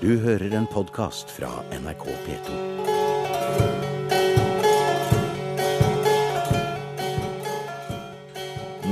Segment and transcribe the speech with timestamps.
[0.00, 2.52] Du hører en podkast fra NRK P2.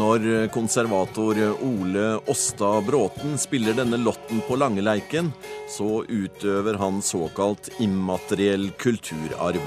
[0.00, 5.30] Når konservator Ole Åsta Bråten spiller denne lotten på Langeleiken,
[5.71, 9.62] så utøver han såkalt immateriell kulturarv.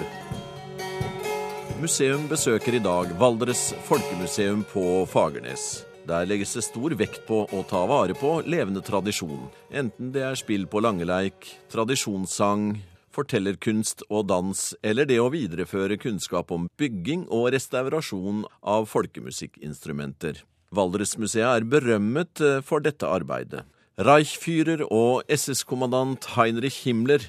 [1.80, 5.86] Museum besøker i dag Valdres Folkemuseum på Fagernes.
[6.10, 10.38] Der legges det stor vekt på å ta vare på levende tradisjon, enten det er
[10.40, 12.80] spill på langeleik, tradisjonssang,
[13.14, 20.42] fortellerkunst og dans, eller det å videreføre kunnskap om bygging og restaurasjon av folkemusikkinstrumenter.
[20.74, 23.68] Valdresmuseet er berømmet eh, for dette arbeidet.
[24.02, 27.22] Reichführer og SS-kommandant Heinrich Himmler,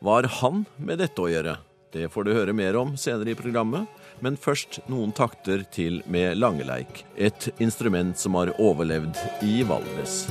[0.00, 1.58] var han med dette å gjøre?
[1.92, 3.88] Det får du høre mer om senere i programmet,
[4.22, 10.22] men først noen takter til med langeleik, et instrument som har overlevd i Valdres.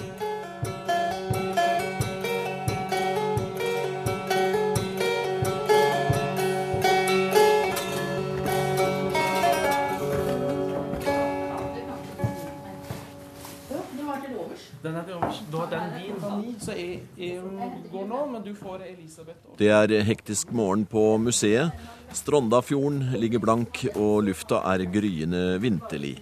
[18.09, 19.39] Nå, men du får Elisabeth.
[19.45, 19.57] også.
[19.59, 21.71] Det er hektisk morgen på museet.
[22.15, 26.17] Strondafjorden ligger blank, og lufta er gryende vinterlig.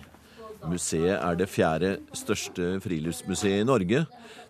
[0.67, 4.05] Museet er det fjerde største friluftsmuseet i Norge.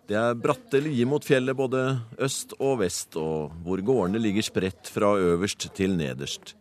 [0.07, 1.81] Det er bratte lier mot fjellet både
[2.23, 6.55] øst og vest, og hvor gårdene ligger spredt fra øverst til nederst.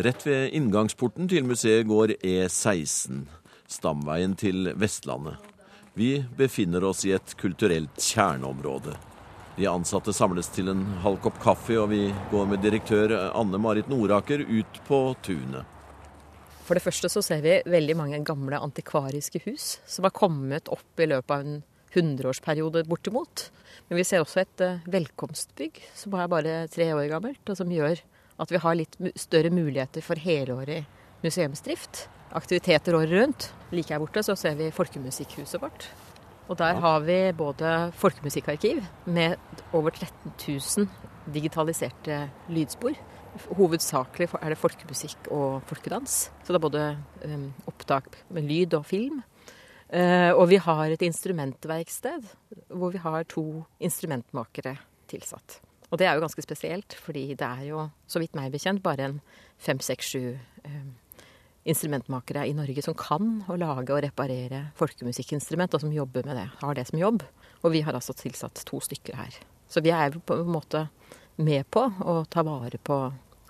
[0.00, 3.22] Rett ved inngangsporten til museet går E16,
[3.70, 5.38] stamveien til Vestlandet.
[5.94, 8.96] Vi befinner oss i et kulturelt kjerneområde.
[9.56, 13.90] De ansatte samles til en halv kopp kaffe, og vi går med direktør Anne Marit
[13.90, 15.76] Noraker ut på tunet.
[16.64, 21.02] For det første så ser vi veldig mange gamle antikvariske hus som har kommet opp
[21.02, 21.56] i løpet av en
[21.96, 23.48] hundreårsperiode bortimot.
[23.88, 27.72] Men vi ser også et eh, velkomstbygg som er bare tre år gammelt, og som
[27.74, 27.98] gjør
[28.40, 30.84] at vi har litt større muligheter for helårig
[31.24, 32.06] museumsdrift.
[32.38, 33.48] Aktiviteter året rundt.
[33.74, 35.88] Like her borte så ser vi folkemusikkhuset vårt.
[36.50, 39.38] Og der har vi både folkemusikkarkiv med
[39.72, 40.88] over 13 000
[41.30, 42.96] digitaliserte lydspor.
[43.54, 46.16] Hovedsakelig er det folkemusikk og folkedans.
[46.42, 46.84] Så det er både
[47.22, 49.22] um, opptak med lyd og film.
[49.94, 52.26] Uh, og vi har et instrumentverksted
[52.66, 54.74] hvor vi har to instrumentmakere
[55.10, 55.60] tilsatt.
[55.90, 59.06] Og det er jo ganske spesielt, fordi det er jo, så vidt meg bekjent, bare
[59.06, 59.16] en
[59.58, 60.82] fem, seks, sju eh,
[61.68, 66.48] instrumentmakere i Norge som kan å lage og reparere folkemusikkinstrument, og som jobber med det,
[66.62, 67.24] har det som jobb.
[67.60, 69.40] Og vi har altså tilsatt to stykker her.
[69.70, 70.86] Så vi er på en måte
[71.40, 73.00] med på å ta vare på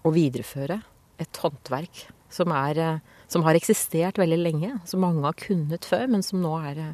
[0.00, 0.81] og videreføre
[1.20, 6.25] et håndverk som, er, som har eksistert veldig lenge, som mange har kunnet før, men
[6.25, 6.88] som nå er i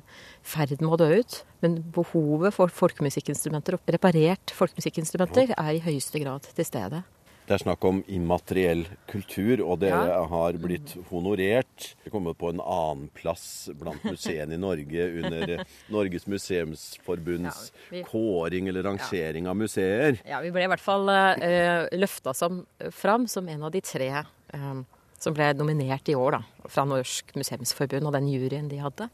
[0.46, 1.40] ferd med å dø ut.
[1.64, 7.04] Men behovet for folkemusikkinstrumenter og reparert folkemusikkinstrumenter er i høyeste grad til stede.
[7.46, 10.24] Det er snakk om immateriell kultur, og dere Ja.
[10.26, 11.94] har blitt honorert.
[12.02, 15.64] Dere kommer på en annenplass blant museene i Norge under
[15.94, 20.18] Norges museumsforbunds Ja, vi- kåring eller rangering av museer.
[20.26, 24.08] Ja, vi ble i hvert fall uh, løfta som, fram som en av de tre
[24.10, 24.82] eh,
[25.18, 29.06] som ble nominert i år da, fra Norsk museumsforbund og den juryen de hadde.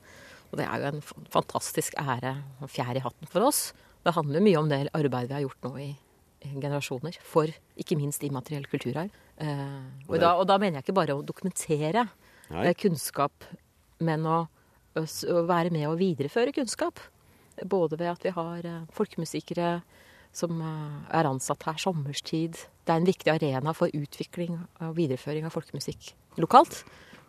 [0.53, 3.73] Og det er jo en fantastisk ære og fjær i hatten for oss.
[4.05, 6.12] Det handler mye om det arbeidet vi har gjort nå i, i
[6.43, 9.13] generasjoner, for ikke minst immateriell kulturarv.
[9.43, 12.07] Eh, og, da, og da mener jeg ikke bare å dokumentere
[12.53, 12.67] Nei.
[12.69, 13.47] eh, kunnskap,
[14.03, 14.45] men å,
[14.99, 17.01] å være med å videreføre kunnskap.
[17.69, 19.77] Både ved at vi har eh, folkemusikere
[20.33, 22.57] som er ansatt her sommerstid.
[22.57, 26.79] Det er en viktig arena for utvikling og videreføring av folkemusikk lokalt.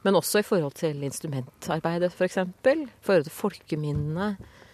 [0.03, 2.18] Men også i forhold til instrumentarbeidet, f.eks.
[2.18, 4.34] For eksempel, forhold til folkeminnene.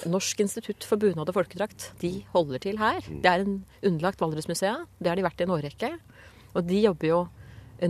[0.09, 3.03] Norsk institutt for bunad og folkedrakt de holder til her.
[3.03, 4.87] Det er en underlagt Valdresmuseet.
[4.97, 5.91] Det har de vært i en årrekke.
[6.55, 7.19] Og de jobber jo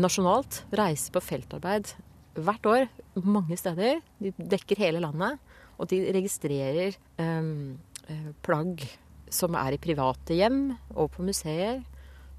[0.02, 0.64] nasjonalt.
[0.76, 1.94] Reiser på feltarbeid
[2.40, 2.88] hvert år
[3.26, 4.02] mange steder.
[4.20, 5.40] De dekker hele landet.
[5.80, 7.80] Og de registrerer em,
[8.10, 8.84] eh, plagg
[9.32, 11.84] som er i private hjem og på museer.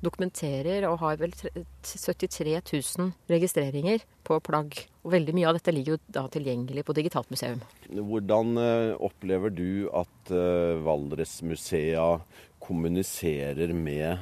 [0.01, 4.79] Dokumenterer og har vel 73 000 registreringer på plagg.
[5.05, 7.61] Og veldig mye av dette ligger jo da tilgjengelig på Digitalt museum.
[7.89, 12.07] Hvordan eh, opplever du at uh, Valdresmusea
[12.61, 14.19] kommuniserer med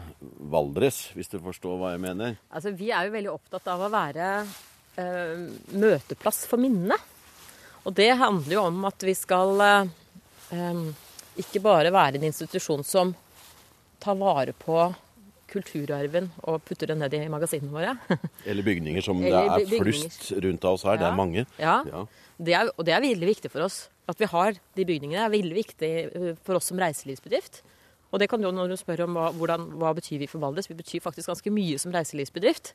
[0.50, 2.38] Valdres, hvis du forstår hva jeg mener?
[2.48, 5.46] Altså, vi er jo veldig opptatt av å være eh,
[5.76, 6.96] møteplass for minnene.
[7.84, 10.80] Og det handler jo om at vi skal eh,
[11.44, 13.12] ikke bare være en institusjon som
[14.02, 14.80] tar vare på
[15.50, 17.94] kulturarven og putter den ned i magasinene våre.
[18.48, 21.00] Eller bygninger som det er flust rundt av oss her.
[21.00, 21.46] Det er mange.
[21.58, 22.04] Ja, Ja.
[22.38, 23.88] det er, og det er veldig viktig for oss.
[24.08, 27.62] At vi har de bygningene er veldig viktig eh, for oss som reiselivsbedrift.
[28.08, 30.70] Og det kan jo når du spør om hva, hvordan, hva betyr vi for Valdres.
[30.70, 32.72] Vi betyr faktisk ganske mye som reiselivsbedrift.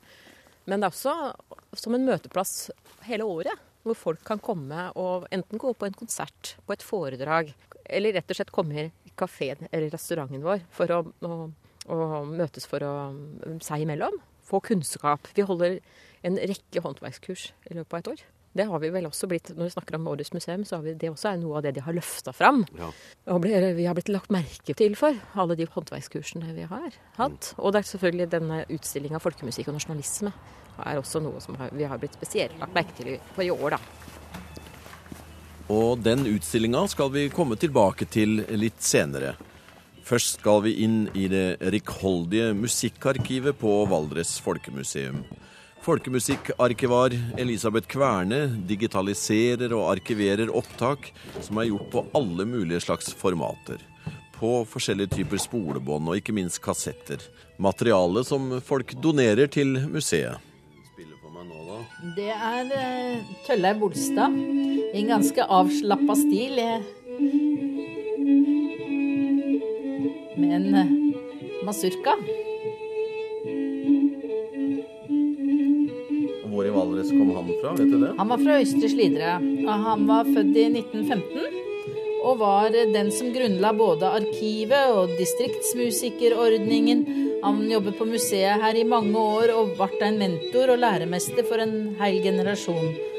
[0.70, 2.70] Men det er også som en møteplass
[3.08, 3.58] hele året.
[3.84, 7.50] Hvor folk kan komme og enten gå på en konsert, på et foredrag,
[7.84, 11.34] eller rett og slett komme i kafeen eller restauranten vår for å, å,
[11.90, 12.94] å møtes for å
[13.64, 14.16] seg imellom.
[14.44, 15.28] Få kunnskap.
[15.36, 15.78] Vi holder
[16.24, 18.24] en rekke håndverkskurs i løpet av et år.
[18.54, 20.94] Det har vi vel også blitt, Når vi snakker om Årets museum, så har vi,
[20.94, 22.62] det også er noe av det de har løfta fram.
[22.78, 22.90] Ja.
[23.34, 27.50] Og ble, vi har blitt lagt merke til for alle de håndverkskursene vi har hatt.
[27.58, 30.30] Og det er selvfølgelig denne utstillinga folkemusikk og nasjonalisme
[30.84, 33.74] er også noe som har, vi har blitt spesielt lagt merke til for i år,
[33.74, 33.80] da.
[35.74, 39.34] Og den utstillinga skal vi komme tilbake til litt senere.
[40.04, 45.22] Først skal vi inn i det rikholdige musikkarkivet på Valdres Folkemuseum.
[45.84, 51.08] Folkemusikkarkivar Elisabeth Kverne digitaliserer og arkiverer opptak
[51.44, 53.80] som er gjort på alle mulige slags formater.
[54.36, 57.24] På forskjellige typer spolebånd og ikke minst kassetter.
[57.56, 60.36] Materiale som folk donerer til museet.
[62.14, 66.60] Det er uh, Bolstad i en ganske avslappa stil.
[70.34, 72.16] Eh, Med en uh, masurka.
[76.50, 78.14] Hvor i Valdres kom han fra, vet du det?
[78.18, 79.38] Han var fra Øystre Slidre.
[79.66, 81.62] Han var født i 1915
[82.24, 87.04] og var den som grunnla både arkivet og distriktsmusikerordningen.
[87.44, 91.60] Han jobbet på museet her i mange år og ble en mentor og læremester for
[91.60, 93.13] en hel generasjon.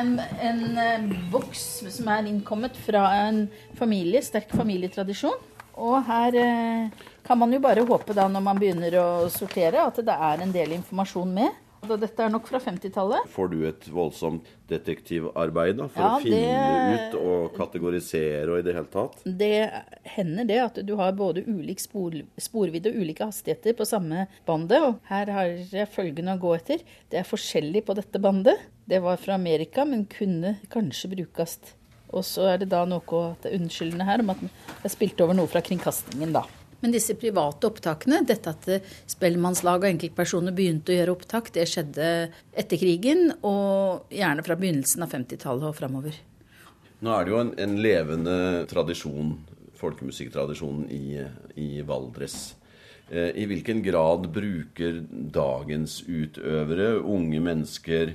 [0.00, 1.64] En, en eh, boks
[1.96, 3.44] som er innkommet fra en
[3.78, 5.36] familie, sterk familietradisjon.
[5.74, 9.98] Og her eh, kan man jo bare håpe da når man begynner å sortere at
[10.06, 11.60] det er en del informasjon med.
[11.84, 13.26] Og Dette er nok fra 50-tallet.
[13.28, 16.38] Får du et voldsomt detektivarbeid da, for Ja, å finne
[16.94, 19.18] det- ut og kategorisere og i det hele tatt?
[19.26, 19.70] Det
[20.14, 24.80] hender det at du har både ulik spor, sporvidde og ulike hastigheter på samme bandet.
[24.80, 26.78] Og her har jeg følgende å gå etter.
[27.10, 28.56] Det er forskjellig på dette bandet.
[28.84, 31.58] Det var fra Amerika, men kunne kanskje brukes.
[32.14, 34.42] Og så er det da noe det er unnskyldende her om at
[34.84, 36.44] jeg spilte over noe fra kringkastingen, da.
[36.84, 38.66] Men disse private opptakene, dette at
[39.08, 42.08] Spellemannslag og enkeltpersoner begynte å gjøre opptak, det skjedde
[42.52, 46.18] etter krigen, og gjerne fra begynnelsen av 50-tallet og framover.
[47.00, 48.36] Nå er det jo en, en levende
[48.68, 49.32] tradisjon,
[49.80, 51.24] folkemusikktradisjonen i,
[51.56, 52.52] i Valdres.
[53.08, 58.14] Eh, I hvilken grad bruker dagens utøvere, unge mennesker,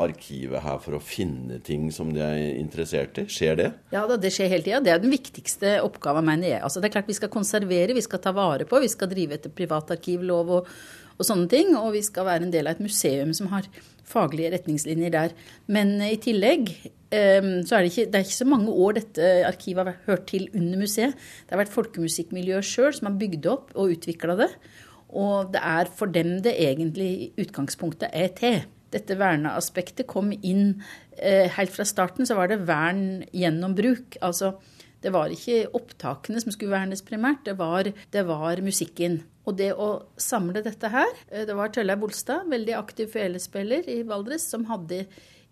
[0.00, 3.26] arkivet her for å finne ting som de er interessert i?
[3.30, 3.70] Skjer det?
[3.94, 4.82] Ja, da, det skjer hele tida.
[4.84, 6.62] Det er den viktigste oppgaven, mener jeg.
[6.66, 9.38] Altså, det er klart Vi skal konservere, vi skal ta vare på, vi skal drive
[9.38, 10.70] etter privatarkivlov og,
[11.14, 11.74] og sånne ting.
[11.80, 13.68] Og vi skal være en del av et museum som har
[14.08, 15.34] faglige retningslinjer der.
[15.72, 18.98] Men eh, i tillegg eh, så er det, ikke, det er ikke så mange år
[19.00, 21.14] dette arkivet har hørt til under museet.
[21.44, 24.50] Det har vært folkemusikkmiljøet sjøl som har bygd opp og utvikla det.
[25.14, 28.64] Og det er for dem det egentlig utgangspunktet er til.
[28.94, 30.78] Dette verneaspektet kom inn
[31.18, 32.26] eh, helt fra starten.
[32.26, 34.18] Så var det vern gjennom bruk.
[34.24, 34.54] Altså,
[35.04, 39.20] det var ikke opptakene som skulle vernes primært, det var, det var musikken.
[39.44, 44.00] Og det å samle dette her eh, Det var Tølleir Bolstad, veldig aktiv felespiller i
[44.08, 45.04] Valdres, som hadde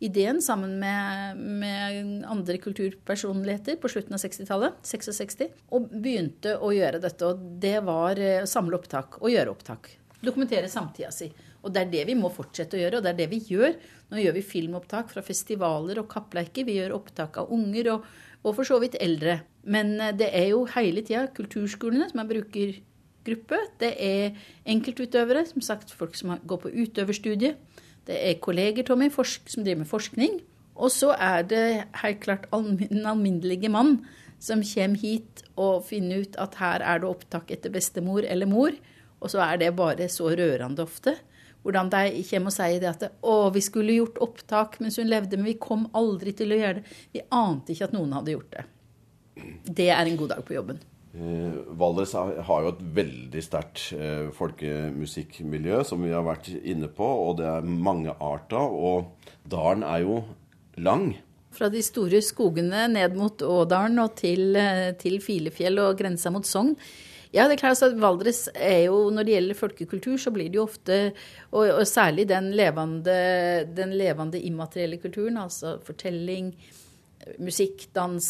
[0.02, 6.98] ideen sammen med, med andre kulturpersonligheter på slutten av 60-tallet, 66, og begynte å gjøre
[7.04, 7.28] dette.
[7.28, 9.92] Og det var eh, å samle opptak og gjøre opptak.
[10.22, 11.28] Dokumentere samtida si.
[11.62, 13.76] Og det er det vi må fortsette å gjøre, og det er det vi gjør.
[14.10, 16.66] Nå gjør vi filmopptak fra festivaler og kappleiker.
[16.66, 18.06] Vi gjør opptak av unger og,
[18.42, 19.40] og for så vidt eldre.
[19.62, 23.60] Men eh, det er jo hele tida kulturskolene som er brukergruppe.
[23.82, 24.40] Det er
[24.74, 27.60] enkeltutøvere, som sagt folk som går på utøverstudiet.
[28.08, 30.40] Det er kolleger Tommy, forsk, som driver med forskning.
[30.82, 31.66] Og så er det
[32.02, 34.00] helt klart den alminnelige mann
[34.42, 38.74] som kommer hit og finner ut at her er det opptak etter bestemor eller mor.
[39.22, 41.14] Og så er det bare så rørende ofte.
[41.62, 45.38] Hvordan de kommer og sier det at å, vi skulle gjort opptak mens hun levde,
[45.38, 46.96] men vi kom aldri til å gjøre det.
[47.14, 48.64] Vi ante ikke at noen hadde gjort det.
[49.64, 50.80] Det er en god dag på jobben.
[51.12, 57.04] Eh, Valdres har jo et veldig sterkt eh, folkemusikkmiljø, som vi har vært inne på,
[57.04, 58.58] og det er mange arter.
[58.62, 60.22] Og dalen er jo
[60.80, 61.12] lang.
[61.52, 66.48] Fra de store skogene ned mot Ådalen og til, eh, til Filefjell og grensa mot
[66.48, 66.72] Sogn.
[67.32, 70.60] Ja, det er klart at Valdres er jo, Når det gjelder folkekultur, så blir det
[70.60, 70.98] jo ofte,
[71.50, 73.16] og, og særlig den levende,
[73.76, 76.52] den levende immaterielle kulturen, altså fortelling,
[77.42, 78.26] musikk, dans,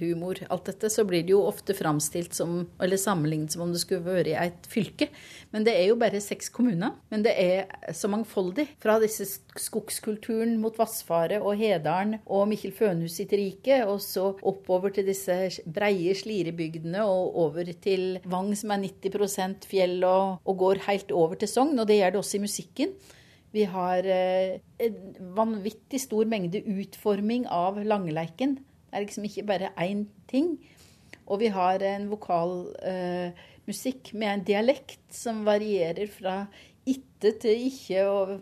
[0.00, 3.82] humor, alt dette, så blir det jo ofte framstilt som, eller sammenlignet som om det
[3.82, 5.10] skulle vært i et fylke.
[5.54, 6.96] Men det er jo bare seks kommuner.
[7.12, 8.66] Men det er så mangfoldig.
[8.82, 9.26] Fra disse
[9.60, 15.36] skogskulturen mot Vassfaret og Hedalen og Mikkel Fønhus sitt rike, og så oppover til disse
[15.66, 21.40] breie slirebygdene og over til Vang, som er 90 fjell, og, og går helt over
[21.40, 21.78] til Sogn.
[21.78, 22.94] Og det gjør det også i musikken.
[23.50, 24.98] Vi har eh, en
[25.34, 28.58] vanvittig stor mengde utforming av langeleiken.
[28.60, 30.54] Det er liksom ikke bare én ting.
[31.26, 36.44] Og vi har en vokalmusikk eh, med en dialekt som varierer fra
[36.90, 38.40] itte til ikke, og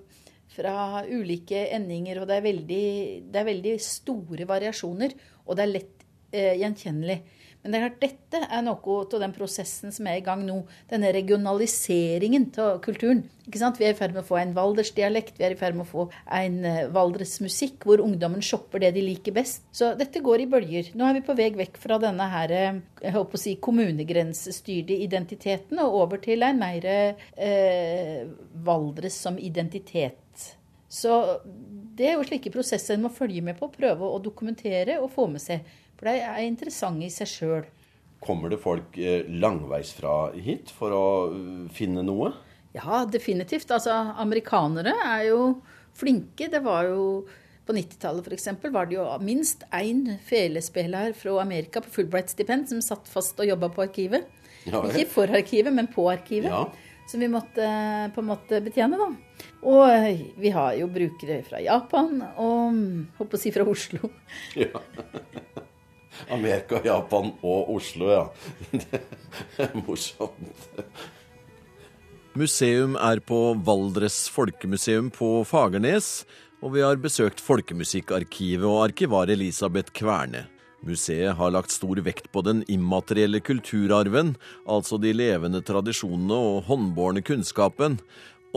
[0.52, 2.20] fra ulike endinger.
[2.20, 2.86] Og det er veldig,
[3.32, 7.18] det er veldig store variasjoner, og det er lett eh, gjenkjennelig.
[7.68, 10.62] Men det er klart, dette er noe av den prosessen som er i gang nå.
[10.88, 13.26] Denne regionaliseringen av kulturen.
[13.44, 13.76] Ikke sant?
[13.76, 15.90] Vi er i ferd med å få en valdersdialekt, vi er i ferd med å
[15.90, 16.06] få
[16.38, 19.66] en eh, valdresmusikk hvor ungdommen shopper det de liker best.
[19.76, 20.88] Så dette går i bølger.
[20.96, 24.96] Nå er vi på vei vekk fra denne her, eh, jeg håper å si, kommunegrensestyrte
[25.04, 28.24] identiteten og over til en mer eh,
[28.64, 30.54] Valdres som identitet.
[30.88, 31.12] Så
[31.98, 35.28] det er jo slike prosesser en må følge med på, prøve å dokumentere og få
[35.28, 35.68] med seg.
[35.98, 37.66] For de er interessante i seg sjøl.
[38.22, 42.32] Kommer det folk eh, langveisfra hit for å eh, finne noe?
[42.74, 43.70] Ja, definitivt.
[43.74, 45.42] Altså, amerikanere er jo
[45.98, 46.48] flinke.
[46.50, 47.04] Det var jo
[47.68, 48.48] på 90-tallet f.eks.
[48.72, 53.68] var det jo minst én felespiller fra Amerika på Fulbright-stipend som satt fast og jobba
[53.74, 54.28] på arkivet.
[54.68, 56.48] Ja, Ikke for arkivet, men på arkivet.
[56.50, 56.66] Ja.
[57.08, 57.64] Som vi måtte
[58.12, 59.06] på en måte betjene, da.
[59.68, 62.82] Og vi har jo brukere fra Japan og
[63.20, 64.10] håper å si fra Oslo.
[64.58, 64.82] Ja.
[66.30, 68.24] Amerika, Japan og Oslo, ja.
[68.72, 70.68] Det er morsomt.
[72.38, 76.22] Museum er på Valdres Folkemuseum på Fagernes,
[76.62, 80.44] og vi har besøkt Folkemusikkarkivet og arkivar Elisabeth Kverne.
[80.86, 84.36] Museet har lagt stor vekt på den immaterielle kulturarven,
[84.70, 87.98] altså de levende tradisjonene og håndbårne kunnskapen,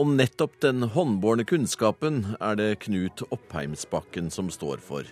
[0.00, 5.08] og nettopp den håndbårne kunnskapen er det Knut Oppheimsbakken som står for.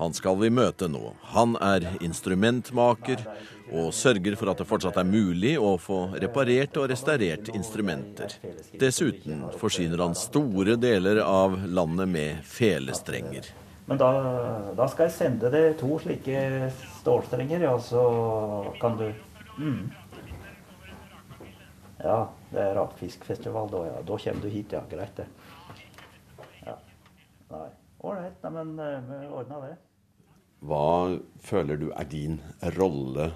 [0.00, 1.12] Han skal vi møte nå.
[1.36, 3.22] Han er instrumentmaker
[3.70, 8.34] og sørger for at det fortsatt er mulig å få reparert og restaurert instrumenter.
[8.80, 13.52] Dessuten forsyner han store deler av landet med felestrenger.
[13.86, 14.10] Men da,
[14.76, 16.70] da skal jeg sende deg to slike
[17.02, 18.04] stålstrenger, ja, så
[18.80, 19.10] kan du
[19.60, 19.80] mm.
[22.04, 22.18] Ja.
[22.50, 24.02] Det er rakfiskfestival da, ja.
[24.04, 24.82] Da kommer du hit, ja.
[24.90, 25.26] Greit, det.
[26.66, 26.76] Ja.
[27.50, 27.70] Nei.
[28.04, 29.72] Ålreit, men eh, vi ordna det.
[30.64, 30.84] Hva
[31.44, 32.38] føler du er din
[32.76, 33.30] rolle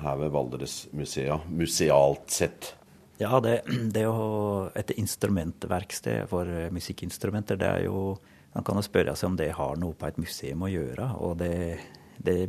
[0.00, 2.74] her ved Valdresmusea, musealt sett?
[3.20, 3.60] Ja, det,
[3.94, 8.18] det å Et instrumentverksted for eh, musikkinstrumenter, det er jo
[8.54, 11.12] Man kan jo spørre seg om det har noe på et museum å gjøre.
[11.22, 11.78] Og det,
[12.18, 12.40] det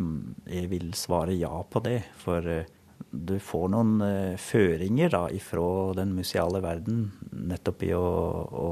[0.50, 2.00] Jeg vil svare ja på det.
[2.18, 2.66] For eh,
[3.10, 8.10] du får noen uh, føringer da, ifra den museale verden nettopp i å,
[8.52, 8.70] å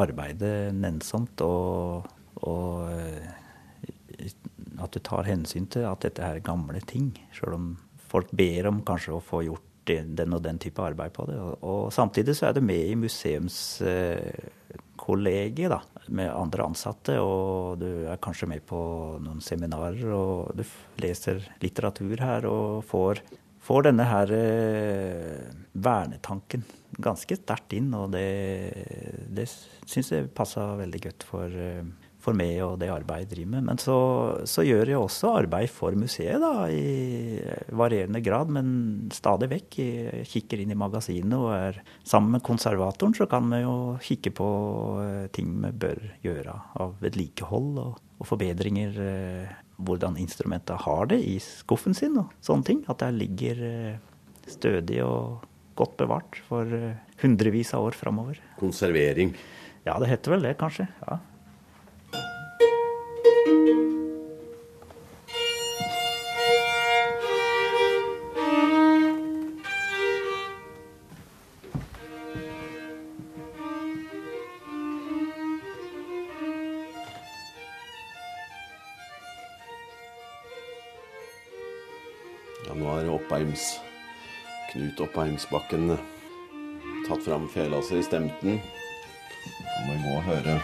[0.00, 2.06] arbeide nennsomt og,
[2.46, 3.34] og uh,
[4.82, 7.08] at du tar hensyn til at dette er gamle ting.
[7.34, 7.66] Sjøl om
[8.06, 11.36] folk ber om kanskje å få gjort den og den type arbeid på det.
[11.38, 17.20] Og, og samtidig så er det med i museumskollegiet, uh, da, med andre ansatte.
[17.22, 18.78] Og du er kanskje med på
[19.22, 20.64] noen seminarer, og du
[21.02, 23.14] leser litteratur her og får
[23.66, 26.66] får denne her eh, vernetanken
[27.02, 27.92] ganske sterkt inn.
[27.96, 28.26] Og det,
[29.34, 31.82] det syns jeg passer veldig godt for, eh,
[32.22, 33.66] for meg og det arbeidet jeg driver med.
[33.70, 33.98] Men så,
[34.48, 37.42] så, gjør jeg også arbeid for museet, da, i
[37.76, 38.70] varierende grad, men
[39.14, 39.78] stadig vekk.
[39.82, 44.34] Jeg kikker inn i magasinet og er sammen med konservatoren, så kan vi jo kikke
[44.36, 44.50] på
[45.04, 49.00] eh, ting vi bør gjøre av vedlikehold og, og forbedringer
[49.76, 52.82] hvordan instrumentet har det i skuffen sin og sånne ting.
[52.88, 54.00] At det ligger eh,
[54.48, 55.44] stødig og
[55.76, 58.40] godt bevart for eh, hundrevis av år framover.
[58.60, 59.34] Konservering?
[59.86, 60.88] Ja, det heter vel det, kanskje.
[61.06, 61.20] ja.
[83.56, 83.80] Oppheims
[84.72, 85.96] Knut Oppheimsbakken
[87.08, 88.58] tatt fram fela si i stemten.
[88.60, 90.56] Nå må vi gå og høre.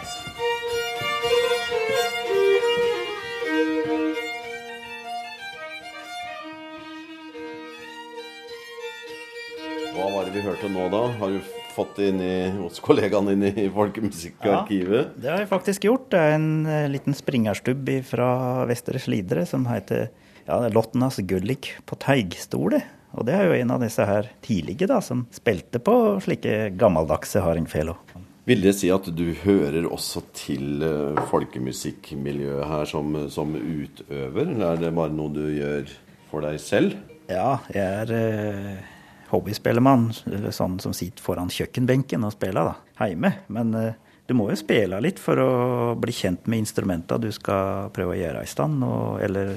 [9.93, 11.01] Hva var det vi hørte nå, da?
[11.17, 11.39] Har du
[11.73, 15.07] fått inn i, hos kollegaene inn i Folkemusikkarkivet.
[15.07, 16.11] Ja, Det har jeg faktisk gjort.
[16.13, 18.29] Det er en eh, liten springerstubb fra
[18.69, 20.11] Vestre Slidre som heter
[20.47, 22.83] ja, Lottenas Gullik på teigstole.
[23.13, 25.95] Og det er jo en av disse her tidlige da, som spilte på
[26.25, 27.95] slike gammeldagse hardingfelo.
[28.43, 34.65] Vil det si at du hører også til uh, folkemusikkmiljøet her som, som, utøver, eller
[34.73, 35.93] er det bare noe du gjør
[36.31, 36.97] for deg selv?
[37.29, 38.81] Ja, jeg er eh,
[39.29, 40.09] hobbyspellemann,
[40.51, 42.73] sånn som sitter foran kjøkkenbenken og spiller da,
[43.07, 43.31] hjemme.
[43.47, 43.95] Men eh,
[44.27, 45.53] du må jo spille litt for å
[45.99, 49.55] bli kjent med instrumentene du skal prøve å gjøre i stand, og, eller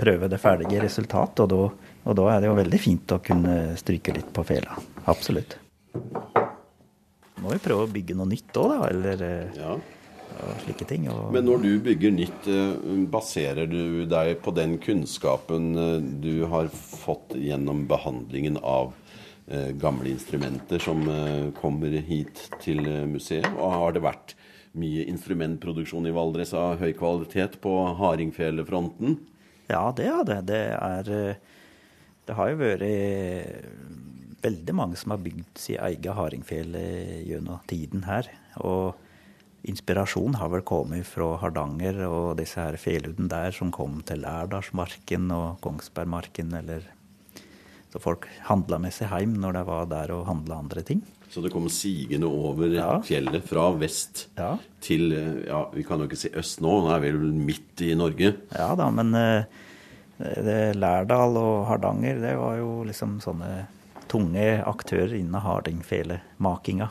[0.00, 1.44] prøve det ferdige resultat.
[1.44, 1.62] Og da,
[2.04, 4.78] og da er det jo veldig fint å kunne stryke litt på fela.
[5.10, 5.58] Absolutt.
[7.40, 8.88] Må vi prøve å bygge noe nytt òg, da.
[8.90, 9.74] Eller eh, ja.
[10.64, 11.08] slike ting.
[11.12, 11.30] Og...
[11.34, 12.74] Men når du bygger nytt, eh,
[13.10, 18.96] baserer du deg på den kunnskapen eh, du har fått gjennom behandlingen av
[19.82, 21.00] gamle instrumenter som
[21.56, 23.48] kommer hit til museet?
[23.56, 24.36] Og har det vært
[24.78, 29.16] mye instrumentproduksjon i Valdres av høy kvalitet på hardingfelefronten?
[29.70, 30.40] Ja, det har det.
[30.50, 31.36] Det er
[32.26, 32.82] Det har jo vært
[34.40, 36.76] veldig mange som har bygd sin egen hardingfjell
[37.26, 38.28] gjennom tiden her.
[38.62, 38.94] Og
[39.68, 45.28] inspirasjon har vel kommet fra Hardanger og disse her fjellhudene der som kom til Lærdalsmarken
[45.34, 46.88] og Kongsbergmarken, eller
[47.90, 51.02] Så folk handla med seg hjem når de var der og handla andre ting.
[51.30, 52.92] Så det kom sigende over ja.
[53.06, 54.56] fjellet fra vest ja.
[54.82, 55.12] til
[55.46, 58.32] ja, Vi kan jo ikke si øst nå, nå er vi vel midt i Norge.
[58.50, 59.44] Ja da, men uh,
[60.74, 63.68] Lærdal og Hardanger, det var jo liksom sånne
[64.10, 66.90] tunge aktører innen hardingfelemakinga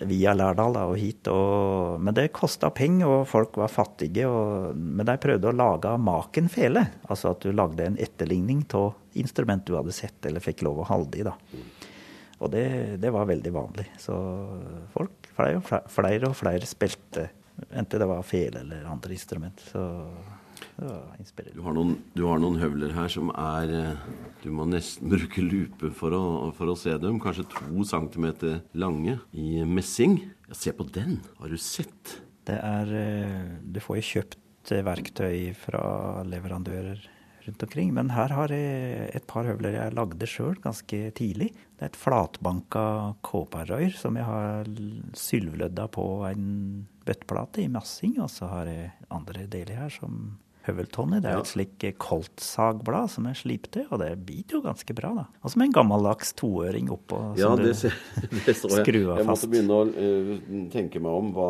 [0.00, 1.28] via Lærdal og hit.
[1.30, 4.28] Og, men det kosta penger, og folk var fattige.
[4.28, 6.86] Og, men de prøvde å lage maken fele.
[7.08, 10.88] Altså at du lagde en etterligning av instrument du hadde sett eller fikk lov å
[10.88, 11.26] holde i.
[11.26, 11.36] da.
[12.42, 12.66] Og det,
[13.02, 13.86] det, var veldig vanlig.
[14.02, 14.16] Så
[14.94, 17.28] folk, flere og flere, flere, og flere spilte,
[17.70, 19.62] enten det var fele eller andre instrument.
[19.70, 19.84] Så
[20.72, 23.96] du har, noen, du har, noen, høvler her som er
[24.42, 26.24] Du må nesten bruke lupe for å,
[26.56, 27.20] for å se dem.
[27.22, 30.18] Kanskje to centimeter lange i messing.
[30.48, 31.20] Ja, se på den!
[31.40, 32.18] Har du sett?
[32.48, 35.84] Det er eh, Du får jo kjøpt eh, verktøy fra
[36.26, 37.02] leverandører
[37.46, 37.92] rundt omkring.
[37.96, 41.52] Men her har jeg et par høvler jeg lagde sjøl ganske tidlig.
[41.76, 42.86] Det er et flatbanka
[43.26, 44.70] kåperrøyr som jeg har
[45.18, 46.46] sylvlødda på en
[47.06, 48.18] bøtteplate i massing.
[48.22, 51.20] Og så har jeg andre deler her som høveltonny.
[51.22, 51.42] Det er ja.
[51.42, 55.12] et slikt koltsagblad som jeg slipte, og det biter jo ganske bra.
[55.16, 55.26] da.
[55.42, 57.96] Og som en gammeldags toøring oppå ja, det, ser,
[58.46, 58.84] det så jeg.
[58.84, 59.22] skrur fast.
[59.22, 60.34] Jeg måtte begynne å uh,
[60.74, 61.32] tenke meg om.
[61.36, 61.48] Hva,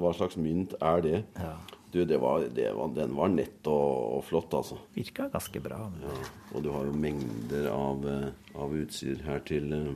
[0.00, 1.24] hva, slags mynt er det?
[1.38, 1.56] Ja.
[1.96, 4.76] Du, det var, det var, den var nett og, og flott, altså.
[4.92, 5.78] Virka ganske bra.
[6.02, 6.16] Ja,
[6.52, 8.26] og du har jo mengder av, eh,
[8.60, 9.94] av utstyr her til uh,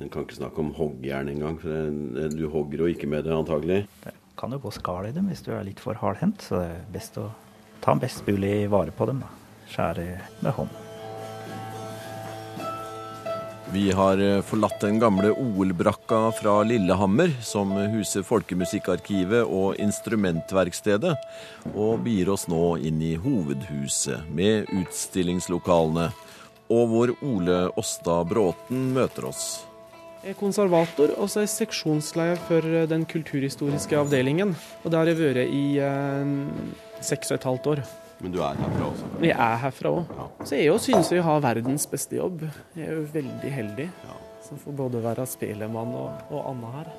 [0.00, 3.82] En kan ikke snakke om hoggjern engang, for du hogger jo ikke med det, antagelig.
[4.06, 6.70] Det kan jo gå skall i dem hvis du er litt for hardhendt, så det
[6.78, 7.28] er best å
[7.84, 9.20] ta best mulig vare på dem.
[9.20, 9.28] da.
[9.68, 10.08] Skjære
[10.40, 10.83] med hånd.
[13.74, 21.16] Vi har eh, forlatt den gamle OL-brakka fra Lillehammer, som huser Folkemusikkarkivet og Instrumentverkstedet,
[21.72, 26.06] og begir oss nå inn i hovedhuset med utstillingslokalene,
[26.70, 29.64] og hvor Ole Åstad Bråten møter oss.
[30.22, 34.54] Jeg er konservator og så er seksjonsleder for eh, den kulturhistoriske avdelingen.
[34.84, 36.32] Og det har jeg vært i eh,
[37.02, 37.86] seks og et halvt år.
[38.22, 39.08] Men du er herfra også?
[39.24, 40.12] Jeg er herfra òg.
[40.18, 40.26] Ja.
[40.46, 42.44] Så jeg syns vi har verdens beste jobb.
[42.76, 44.20] Jeg er jo veldig heldig ja.
[44.46, 46.92] som får både være spelemann og, og Anna her.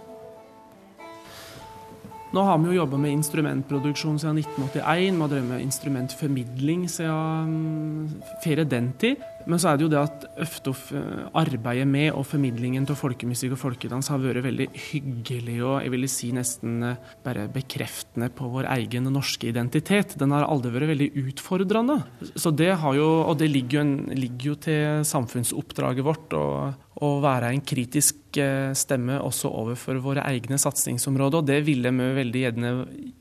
[2.35, 5.13] Nå har vi jo jobba med instrumentproduksjon siden 1981.
[5.15, 9.21] Vi har drevet med instrumentformidling siden mm, ferie den tid.
[9.49, 13.55] Men så er det jo det at Øftof eh, arbeidet med og formidlingen til folkemusikk
[13.55, 18.49] og folkedans har vært veldig hyggelig og jeg vil si nesten eh, bare bekreftende på
[18.51, 20.17] vår egen norske identitet.
[20.19, 21.99] Den har aldri vært veldig utfordrende.
[22.33, 27.09] Så det har jo, og det ligger jo, en, ligger jo til samfunnsoppdraget vårt å
[27.23, 31.41] være en kritisk eh, stemme også overfor våre egne satsingsområder.
[31.43, 32.73] Og det ville vi veldig gjerne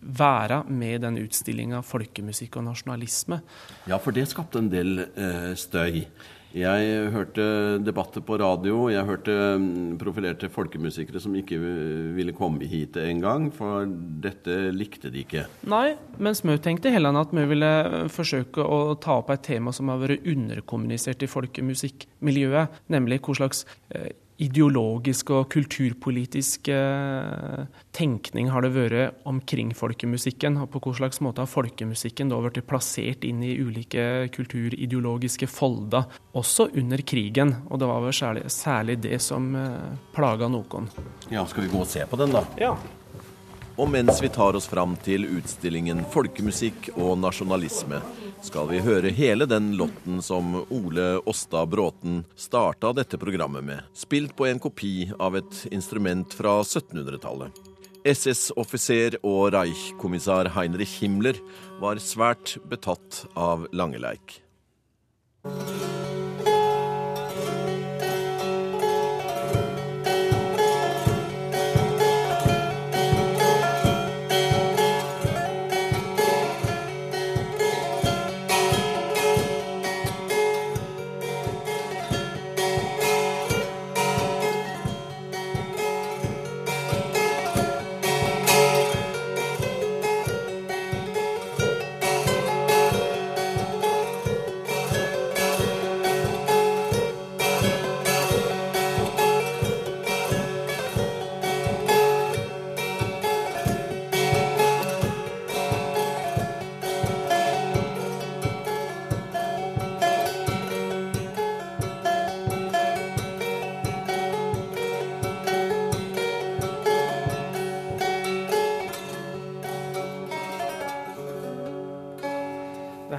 [0.05, 3.41] være med den utstillinga 'Folkemusikk og nasjonalisme'.
[3.89, 6.05] Ja, for det skapte en del eh, støy.
[6.55, 7.45] Jeg hørte
[7.83, 8.85] debatter på radio.
[8.93, 11.59] Jeg hørte mm, profilerte folkemusikere som ikke
[12.15, 13.89] ville komme hit engang, for
[14.23, 15.49] dette likte de ikke.
[15.67, 17.73] Nei, mens vi tenkte heller at vi ville
[18.15, 23.67] forsøke å ta opp et tema som har vært underkommunisert i folkemusikkmiljøet, nemlig hva slags
[23.91, 30.59] eh, ideologisk og kulturpolitisk eh, tenkning har det vært omkring folkemusikken?
[30.63, 36.09] Og på hvilken slags måte har folkemusikken da blitt plassert inn i ulike kulturideologiske folder,
[36.35, 37.55] også under krigen?
[37.71, 40.91] Og det var vel særlig, særlig det som eh, plaga noen.
[41.31, 42.45] Ja, Skal vi gå og se på den, da?
[42.61, 42.75] Ja.
[43.75, 47.99] Og mens vi tar oss fram til utstillingen 'Folkemusikk og nasjonalisme',
[48.45, 54.37] skal vi høre hele den lotten som Ole Åstad Bråten starta dette programmet med, spilt
[54.37, 57.63] på en kopi av et instrument fra 1700-tallet.
[58.05, 61.41] SS-offiser og Reich-kommissar Heinrich Himmler
[61.81, 64.43] var svært betatt av Langeleik.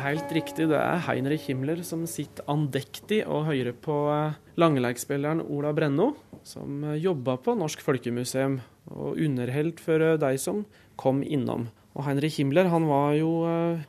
[0.06, 0.68] Helt riktig.
[0.70, 6.12] Det er Heinrich Himmler som sitter andektig og hører på eh, langeleikspilleren Ola Brenno,
[6.46, 8.60] som eh, jobba på Norsk Folkemuseum
[8.94, 10.64] og underholdt for eh, de som
[11.00, 11.68] kom innom.
[11.96, 13.30] Og Heinrich Himmler han var jo,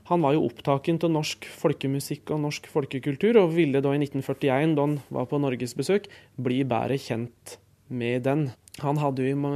[0.06, 4.76] han var jo opptaken til norsk folkemusikk og norsk folkekultur, og ville da i 1941,
[4.78, 6.06] da han var på norgesbesøk,
[6.38, 7.56] bli bedre kjent
[7.90, 8.46] med den.
[8.84, 9.50] Han hadde jo,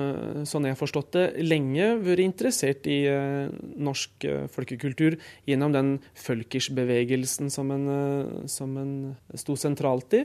[0.48, 5.90] sånn jeg har forstått det, lenge vært interessert i eh, norsk eh, folkekultur gjennom den
[6.22, 8.94] Völkers-bevegelsen som en, eh, som en
[9.36, 10.22] sto sentralt i.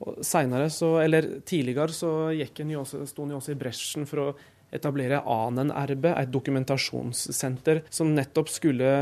[0.00, 4.08] Og så, eller tidligere så gikk en jo også, sto han jo også i bresjen
[4.08, 4.30] for å
[4.72, 8.92] etablere Anen-erbe, et dokumentasjonssenter som nettopp skulle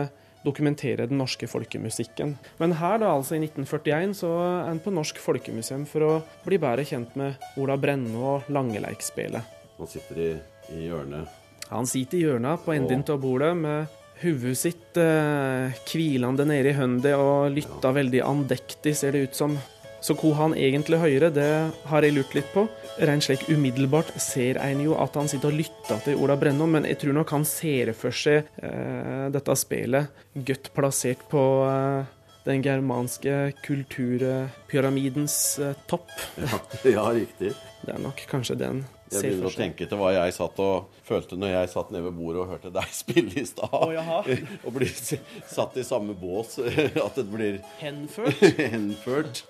[0.46, 2.37] dokumentere den norske folkemusikken.
[2.62, 6.12] Men her, da, altså i 1941, så er han på Norsk Folkemuseum for å
[6.46, 9.54] bli bedre kjent med Ola Brenne og Langeleikspelet.
[9.76, 10.32] Han sitter i,
[10.76, 11.42] i hjørnet.
[11.66, 16.76] Han sitter i hjørnet på enden av bordet med hodet sitt eh, hvilende nede i
[16.76, 19.59] høndet og lytter veldig andektig, ser det ut som.
[20.07, 21.51] Så hvor han egentlig hører, det
[21.90, 22.62] har jeg lurt litt på.
[23.09, 26.87] Rent slik umiddelbart ser en jo at han sitter og lytter til Ola Brennum, men
[26.87, 32.12] jeg tror nok han ser for seg eh, dette spillet godt plassert på eh,
[32.47, 33.35] den germanske
[33.66, 36.12] kulturpyramidens eh, topp.
[36.38, 36.61] Ja,
[37.01, 37.57] ja, riktig.
[37.83, 41.38] Det er nok kanskje den Jeg begynner å tenke til hva jeg satt og følte
[41.38, 43.77] når jeg satt nede ved bordet og hørte deg spille i stad.
[43.77, 44.27] Oh,
[44.66, 46.59] og blir satt i samme bås.
[47.07, 48.42] At det blir Henført.
[48.59, 49.45] henført.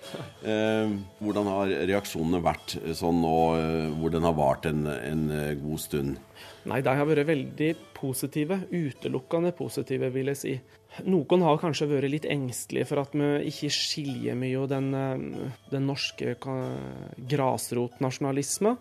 [0.45, 0.93] Eh,
[1.23, 5.81] hvordan har reaksjonene vært sånn nå eh, hvor den har vart en, en eh, god
[5.81, 6.21] stund?
[6.67, 8.59] Nei, de har vært veldig positive.
[8.71, 10.55] Utelukkende positive, vil jeg si.
[11.07, 15.85] Noen har kanskje vært litt engstelige for at vi ikke skiljer mye den, eh, den
[15.87, 16.35] norske
[17.33, 18.77] grasrotnasjonalismen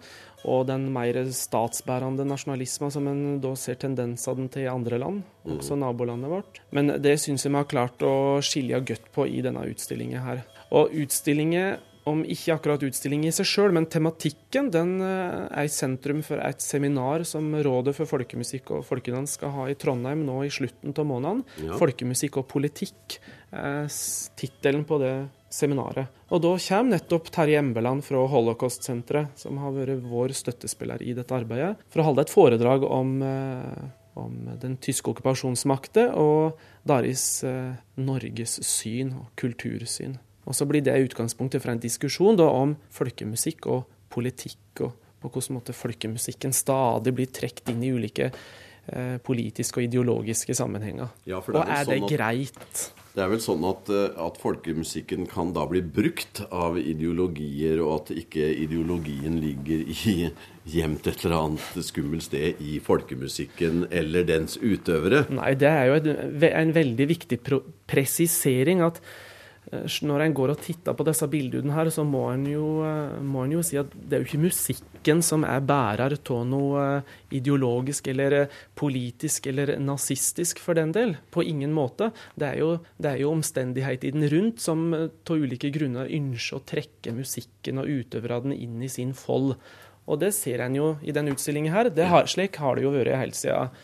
[0.47, 5.77] og den mer statsbærende nasjonalismen som en da ser tendensene til i andre land, også
[5.79, 6.61] nabolandet vårt.
[6.71, 10.45] Men det syns jeg vi har klart å skilje godt på i denne utstillingen her.
[10.71, 15.73] Og utstillingen om ikke akkurat utstilling i seg sjøl, men tematikken den eh, er i
[15.73, 20.39] sentrum for et seminar som Rådet for folkemusikk og folkedans skal ha i Trondheim nå
[20.47, 21.43] i slutten av måneden.
[21.65, 21.75] Ja.
[21.81, 23.19] Folkemusikk og politikk
[23.51, 23.91] er
[24.39, 25.15] tittelen på det
[25.53, 26.11] seminaret.
[26.31, 31.35] Og da kommer nettopp Terje Embeland fra Holocaust-senteret, som har vært vår støttespiller i dette
[31.35, 36.57] arbeidet, for å holde et foredrag om eh, om den tyske okkupasjonsmakten og
[36.89, 40.17] deres eh, Norges syn og kultursyn.
[40.47, 45.33] Og så blir det utgangspunktet for en diskusjon da, om folkemusikk og politikk, og på
[45.33, 51.11] hvilken måte folkemusikken stadig blir trukket inn i ulike eh, politiske og ideologiske sammenhenger.
[51.27, 52.87] Ja, det og er er det sånn at- greit?
[53.17, 58.03] Det er vel sånn at, eh, at folkemusikken kan da bli brukt av ideologier, og
[58.03, 60.33] at ikke ideologien ligger i
[60.69, 65.31] gjemt et eller annet skummelt sted i folkemusikken eller dens utøvere.
[65.33, 67.41] Nei, det er jo en, en veldig viktig
[67.89, 69.01] presisering at
[69.67, 73.45] når en går og titter på disse bildene her, så må en jo, eh, må
[73.45, 77.15] en jo si at det er jo ikke musikken som er bærer av noe eh,
[77.35, 78.47] ideologisk eller
[78.79, 81.17] politisk eller nazistisk, for den del.
[81.35, 82.13] På ingen måte.
[82.39, 87.17] Det er jo, det er jo omstendighetene rundt som av ulike grunner ønsker å trekke
[87.17, 89.57] musikken og utøverne inn i sin fold.
[90.07, 91.91] Og det ser en jo i den utstillingen her.
[92.07, 93.75] Har, slik har det jo vært helt siden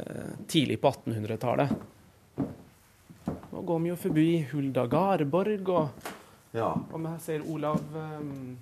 [0.00, 1.76] eh, tidlig på 1800-tallet.
[3.56, 6.08] Nå går vi jo forbi Hulda Garborg, og,
[6.52, 6.74] Ja.
[6.92, 8.58] og vi ser Olav um,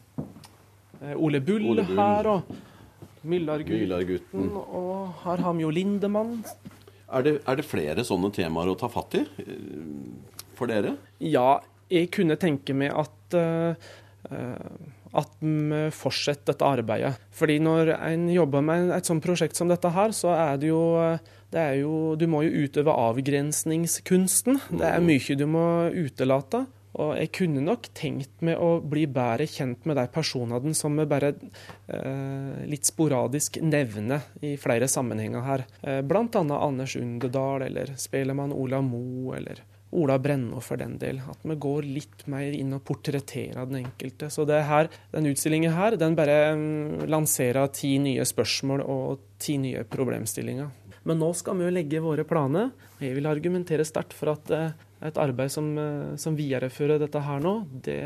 [1.16, 1.98] Ole Bull, Ole Bull.
[1.98, 2.42] her, og
[3.24, 4.52] Myllargutten.
[4.54, 6.44] Og her har vi jo Lindemann.
[7.10, 10.94] Er det, er det flere sånne temaer å ta fatt i eh, for dere?
[11.18, 11.58] Ja,
[11.90, 13.74] jeg kunne tenke meg at uh,
[14.30, 17.14] eh, at vi fortsetter dette arbeidet.
[17.34, 20.84] Fordi når en jobber med et sånt prosjekt som dette her, så er det jo,
[21.54, 24.60] det er jo Du må jo utøve avgrensningskunsten.
[24.74, 26.66] Det er mye du må utelate.
[26.94, 31.06] Og jeg kunne nok tenkt meg å bli bedre kjent med de personene som vi
[31.10, 35.64] bare eh, litt sporadisk nevner i flere sammenhenger her.
[35.82, 41.20] Eh, annet Anders Underdal, eller Spelemann Ola Moe eller Ola Brenno for den del.
[41.30, 44.30] At vi går litt mer inn og portretterer den enkelte.
[44.32, 49.56] Så det her, den utstillingen her, den bare mm, lanserer ti nye spørsmål og ti
[49.62, 50.70] nye problemstillinger.
[51.04, 52.70] Men nå skal vi jo legge våre planer.
[53.02, 54.70] Jeg vil argumentere sterkt for at eh,
[55.04, 58.00] et arbeid som, eh, som viderefører dette her nå, det,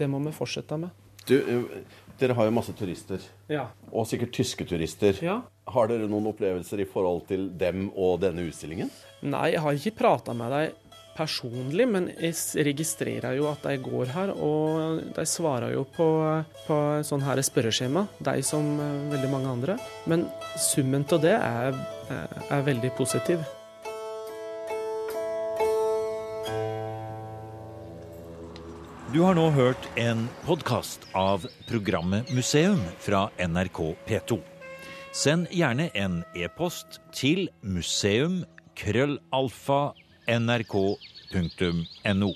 [0.00, 0.90] det må vi fortsette med.
[1.28, 1.82] Du, eh,
[2.18, 3.20] dere har jo masse turister,
[3.52, 3.66] Ja.
[3.92, 5.20] og sikkert tyske turister.
[5.22, 5.42] ja.
[5.68, 8.88] Har dere noen opplevelser i forhold til dem og denne utstillingen?
[9.28, 10.87] Nei, jeg har ikke prata med dem
[11.18, 14.30] personlig, men jeg registrerer jo at de går her.
[14.38, 16.06] Og de svarer jo på,
[16.68, 16.78] på
[17.10, 19.78] sånn her spørreskjema, de som eh, veldig mange andre.
[20.08, 20.28] Men
[20.70, 21.78] summen av det er,
[22.08, 23.42] er- er veldig positiv.
[29.12, 34.36] Du har nå hørt en podkast av programmet Museum fra NRK P2.
[35.16, 38.42] Send gjerne en e-post til museum
[38.78, 39.80] krøllalfa
[40.28, 42.34] nrk.no.